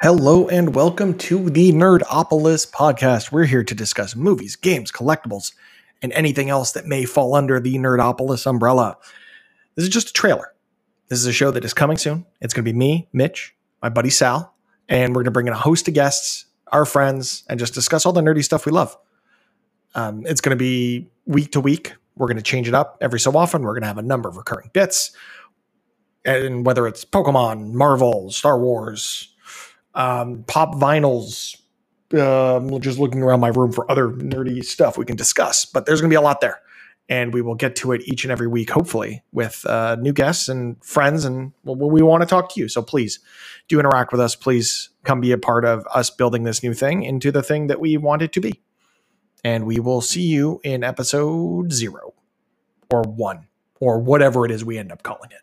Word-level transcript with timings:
Hello 0.00 0.46
and 0.46 0.76
welcome 0.76 1.18
to 1.18 1.50
the 1.50 1.72
Nerdopolis 1.72 2.70
podcast. 2.70 3.32
We're 3.32 3.46
here 3.46 3.64
to 3.64 3.74
discuss 3.74 4.14
movies, 4.14 4.54
games, 4.54 4.92
collectibles, 4.92 5.54
and 6.00 6.12
anything 6.12 6.50
else 6.50 6.70
that 6.70 6.86
may 6.86 7.04
fall 7.04 7.34
under 7.34 7.58
the 7.58 7.74
Nerdopolis 7.78 8.46
umbrella. 8.46 8.96
This 9.74 9.82
is 9.82 9.88
just 9.88 10.10
a 10.10 10.12
trailer. 10.12 10.54
This 11.08 11.18
is 11.18 11.26
a 11.26 11.32
show 11.32 11.50
that 11.50 11.64
is 11.64 11.74
coming 11.74 11.96
soon. 11.96 12.24
It's 12.40 12.54
going 12.54 12.64
to 12.64 12.72
be 12.72 12.78
me, 12.78 13.08
Mitch, 13.12 13.56
my 13.82 13.88
buddy 13.88 14.10
Sal, 14.10 14.54
and 14.88 15.16
we're 15.16 15.22
going 15.22 15.24
to 15.24 15.30
bring 15.32 15.48
in 15.48 15.52
a 15.52 15.58
host 15.58 15.88
of 15.88 15.94
guests, 15.94 16.46
our 16.70 16.84
friends, 16.84 17.42
and 17.48 17.58
just 17.58 17.74
discuss 17.74 18.06
all 18.06 18.12
the 18.12 18.20
nerdy 18.20 18.44
stuff 18.44 18.66
we 18.66 18.70
love. 18.70 18.96
Um, 19.96 20.24
it's 20.26 20.40
going 20.40 20.56
to 20.56 20.62
be 20.64 21.10
week 21.26 21.50
to 21.50 21.60
week. 21.60 21.92
We're 22.14 22.28
going 22.28 22.36
to 22.36 22.42
change 22.44 22.68
it 22.68 22.74
up 22.74 22.98
every 23.00 23.18
so 23.18 23.36
often. 23.36 23.62
We're 23.62 23.72
going 23.72 23.82
to 23.82 23.88
have 23.88 23.98
a 23.98 24.02
number 24.02 24.28
of 24.28 24.36
recurring 24.36 24.70
bits, 24.72 25.10
and 26.24 26.64
whether 26.64 26.86
it's 26.86 27.04
Pokemon, 27.04 27.72
Marvel, 27.72 28.30
Star 28.30 28.60
Wars, 28.60 29.34
um, 29.98 30.44
pop 30.46 30.74
vinyls. 30.74 31.56
Um, 32.10 32.80
just 32.80 32.98
looking 32.98 33.22
around 33.22 33.40
my 33.40 33.48
room 33.48 33.70
for 33.70 33.90
other 33.90 34.08
nerdy 34.08 34.64
stuff 34.64 34.96
we 34.96 35.04
can 35.04 35.16
discuss, 35.16 35.66
but 35.66 35.84
there's 35.84 36.00
going 36.00 36.08
to 36.08 36.12
be 36.14 36.16
a 36.16 36.22
lot 36.22 36.40
there, 36.40 36.58
and 37.06 37.34
we 37.34 37.42
will 37.42 37.54
get 37.54 37.76
to 37.76 37.92
it 37.92 38.00
each 38.06 38.24
and 38.24 38.32
every 38.32 38.46
week, 38.46 38.70
hopefully, 38.70 39.22
with 39.30 39.66
uh, 39.66 39.94
new 40.00 40.14
guests 40.14 40.48
and 40.48 40.82
friends, 40.82 41.26
and 41.26 41.52
well, 41.64 41.76
we 41.76 42.00
want 42.00 42.22
to 42.22 42.26
talk 42.26 42.54
to 42.54 42.60
you. 42.60 42.66
So 42.66 42.80
please 42.80 43.18
do 43.68 43.78
interact 43.78 44.10
with 44.10 44.22
us. 44.22 44.34
Please 44.34 44.88
come 45.04 45.20
be 45.20 45.32
a 45.32 45.38
part 45.38 45.66
of 45.66 45.86
us 45.94 46.08
building 46.08 46.44
this 46.44 46.62
new 46.62 46.72
thing 46.72 47.02
into 47.02 47.30
the 47.30 47.42
thing 47.42 47.66
that 47.66 47.78
we 47.78 47.98
want 47.98 48.22
it 48.22 48.32
to 48.32 48.40
be. 48.40 48.62
And 49.44 49.66
we 49.66 49.78
will 49.78 50.00
see 50.00 50.22
you 50.22 50.60
in 50.64 50.82
episode 50.82 51.72
zero 51.72 52.14
or 52.90 53.02
one 53.02 53.48
or 53.80 53.98
whatever 53.98 54.44
it 54.44 54.50
is 54.50 54.64
we 54.64 54.78
end 54.78 54.90
up 54.90 55.02
calling 55.02 55.30
it. 55.30 55.42